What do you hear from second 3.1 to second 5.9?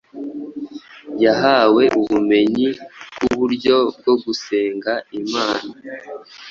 bwuburyo bwo gusenga imana